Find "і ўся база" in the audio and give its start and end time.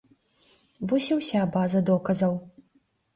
1.11-1.79